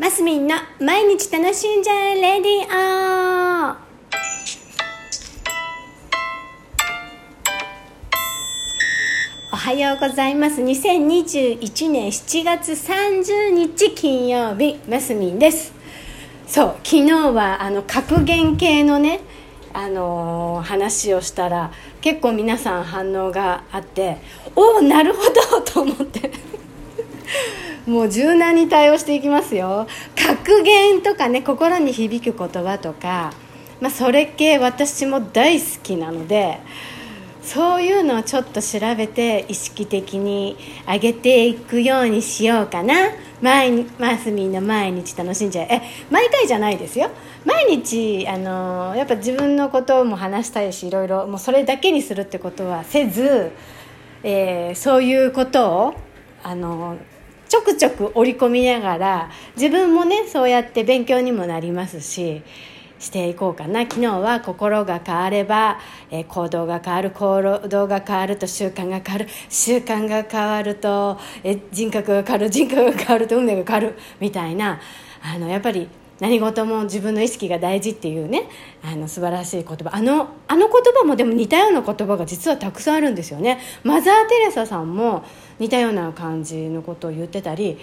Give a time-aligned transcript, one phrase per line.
[0.00, 3.76] マスミンの毎日楽しんじゃえレディオ
[9.52, 10.62] おはようございます。
[10.62, 15.74] 2021年7月30日金曜日マスミンです。
[16.46, 19.20] そう昨日はあの格言系のね
[19.74, 24.16] あのー話をしたら結構皆さん反応があって
[24.56, 26.32] おおなるほどと思って。
[27.86, 29.86] もう柔軟に対応していきますよ。
[30.16, 33.32] 格言とかね心に響く言葉とか、
[33.80, 36.60] まあ、それ系私も大好きなので
[37.42, 42.94] そういうのをちょっと調べて意識的に上げていくようにしようかな。
[43.40, 47.08] 毎日マスミンの毎日楽しんじゃええ毎回じゃないですよ。
[47.46, 53.50] 毎日あのやっぱ自分のことも話したいしいろいろもうそれだけにするってことはせず、
[54.22, 55.94] えーそういうことを
[56.42, 56.98] あの
[57.50, 62.42] ちょくちょく織り込みながら自分もねそうやって勉強にもなりますし
[63.00, 63.80] していこうかな。
[63.80, 74.78] 昨日は心が変われば、えー行動が変わる行動が変わると習慣が変わる習慣が変わると、えー人格が変わる人格が変わると運命が変わるみたいな
[75.20, 75.88] あのやっぱり
[76.20, 78.48] 何事も自分の意識が大事っていうね
[78.82, 79.90] あの素晴らしい言葉。
[79.92, 83.58] あのあの言葉もでも似たような言葉が実はたくさんあるんですよね。
[83.82, 85.24] マザー・テレサさんも
[85.58, 87.78] 似たような感じのことを言ってたり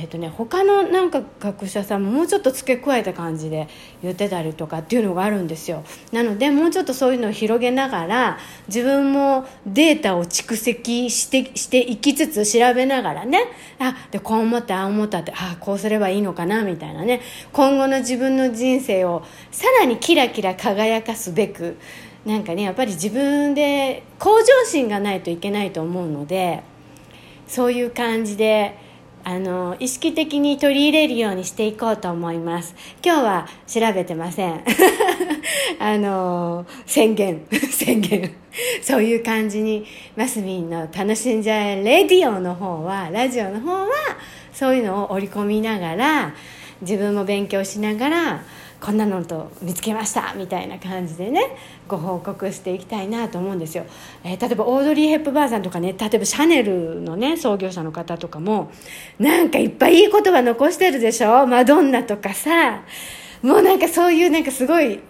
[0.00, 3.66] えーとね、他のなんか学者さんももうちょっと付け加えた感じで
[4.00, 5.82] 言ってたりとかっていうのがあるんですよ
[6.12, 8.38] なのでもうちょっとそういうのを広げながら
[8.68, 13.40] 自分もデータを蓄積してしていきつつ調べながらね
[13.80, 17.20] あでこう思ったああ思ったってああこうすればいいのかなみたいなね
[17.52, 21.76] 今後の自分の人生をさらにキラキラ輝かすべく
[22.24, 26.62] なんかねやっぱり自分で向上心がないといけないと思うので
[27.48, 28.86] そういう感じで。
[29.28, 32.74] あの意識的に取り入れるようにしていこうと思います。
[33.04, 34.64] 今日は調べてません。
[35.78, 37.42] あの宣言。
[37.70, 38.34] 宣言。
[38.80, 39.84] そういう感じに
[40.16, 43.88] マスミンの楽しんじゃえレディオの方はラジオの方は
[44.54, 46.34] そういうのを織り込みながら
[46.80, 48.42] 自分も勉強しながら
[48.80, 51.56] こんなのと見つけましたみたいな感じでね
[51.88, 53.84] ご報告していきたいなと思うんですよ、
[54.22, 58.70] えー例えばオードリー・ヘップバーンさんとかね例えばシャネルのね創業者の方とかも
[59.18, 61.46] なんかいっぱいいい言葉残してるでしょ？
[61.46, 62.82] マドンナとかさ
[63.42, 65.00] もうなんかそういうなんかすごい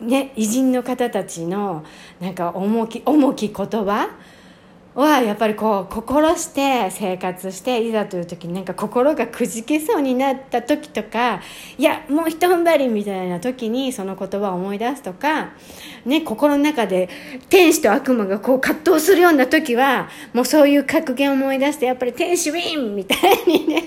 [0.00, 1.84] ね偉人の方たちの
[2.20, 4.08] なんか重き重き言葉
[5.02, 11.40] はやっぱりこう心して生活していざという時になんか心がくじけそうになった時とか
[11.78, 15.50] いやもうひと踏ん張りみたいな時にその言葉を思い出すとか、
[16.04, 17.08] ね、心の中で
[17.48, 23.84] 天使と悪魔がこう葛藤するような時はもうそういう格言を思い出してやっぱり天使ウィンみたいにね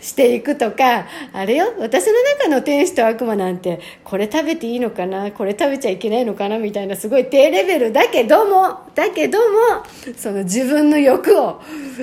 [0.00, 9.84] していくとかあれよ私の中の天使と悪魔なんてこれ食べていいのかなこれ食べちゃいけないのかなみたいなすごい低レベルだけどもだけども
[10.16, 11.60] その自分の欲を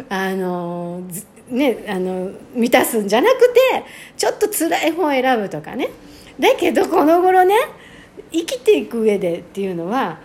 [0.09, 1.01] あの
[1.49, 3.85] ねあの満たすんじゃなくて
[4.17, 5.89] ちょっと辛い方を選ぶとかね。
[6.39, 7.55] だけどこの頃ね
[8.31, 10.19] 生きていく上でっていうのは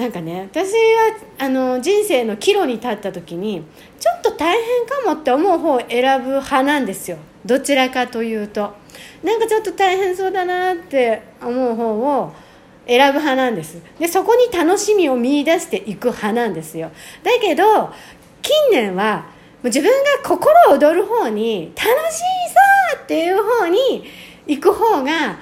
[0.00, 3.62] なんかね私はあの人生の岐路に立った時に
[3.98, 7.18] ちょっと大変かもって思う方を選ぶ派なんですよ。
[7.44, 8.72] どちらかというと。
[9.22, 12.32] なんかちょっと大変そうだなって思う方を
[12.86, 13.78] 選ぶ派なんです。
[13.98, 16.90] でそこに楽しみを見出していく派なんですよ。
[17.22, 17.90] だけど
[18.40, 19.26] 近年は
[19.62, 24.04] もう自分が心躍る方に楽しいさっていう方に
[24.46, 25.38] 行く方が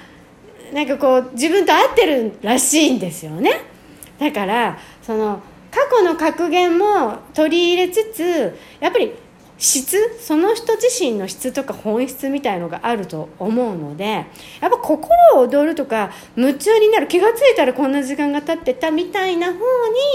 [0.72, 3.77] なんかこう自分と合ってるらしいんですよね。
[4.18, 5.40] だからその
[5.70, 9.12] 過去の格言も取り入れつつやっぱり
[9.58, 14.24] 質その人自身の質とか本質みたいのがあると思うのでやっ
[14.60, 19.58] ぱ心を躍るとか夢中になる気が付いたらこんな時間が経ってたみたいな方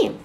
[0.01, 0.17] に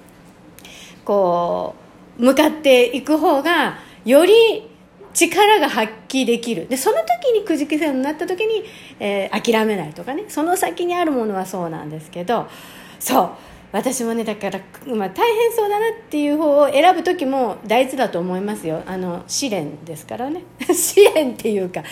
[1.04, 1.74] こ
[2.18, 4.68] う向かっていく方がより
[5.14, 6.68] 力が発揮できる。
[6.68, 8.64] でその時にくじけそうになった時に、
[9.00, 10.24] えー諦めないとかね。
[10.28, 12.46] その先にあるものはそうなんですけど
[13.00, 13.30] そう。
[13.70, 18.82] 私もねだから、まあ、大変そうだなっていう方を選ぶ時も大事だと思いますよ。
[18.86, 20.42] あの試練ですからね。
[20.72, 21.82] 試練っていうか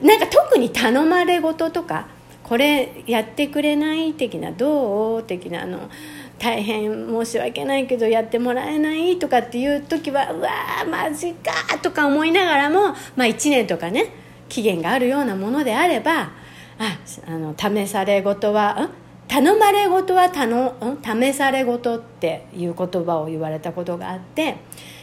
[0.00, 2.06] なんか特に頼まれ事とか
[2.44, 5.22] これやってくれない的などう？
[5.22, 5.90] 的なあの
[6.38, 14.12] 大変申し訳ないけどやってもらえないとかっていう時はうわーマジかとか思いながらも、まあ、1年とかね
[14.48, 16.30] 期限があるようなものであれば
[16.78, 19.03] ああの試され事はん？
[19.34, 24.58] 頼まれ事は頼ん試され事っていう言葉を言われたことがあって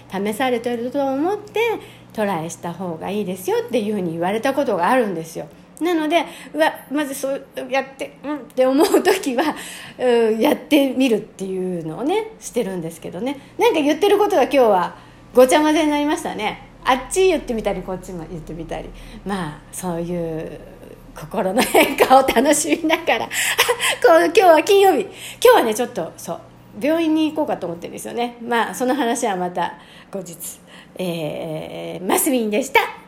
[0.09, 1.59] 試されてると思って
[2.13, 5.47] トライした方がいいですよっていうふうに言われたことがあるんですよ。
[5.81, 6.23] なので
[6.53, 9.53] うわまずそうやってうんって思う時は
[9.99, 13.37] うやってみるっていうのをねしてるんですけどね。
[13.57, 14.95] なんか言ってることが今日は
[15.35, 16.69] ごちゃ混ぜになりましたね。
[16.85, 18.89] あっち言ってみたりこっちも言ってみたり。
[19.25, 20.57] まあそういう
[21.15, 23.25] 心の変化を楽しみながら。
[24.03, 25.01] こう今日は金曜日。
[25.03, 25.11] 今
[25.41, 26.39] 日はねちょっとそう
[26.81, 28.37] 病院に行こうかと思ってるんですよね。
[28.41, 29.75] まあその話はまた
[30.11, 30.37] 後日。
[30.95, 33.00] えー、マスミンでした。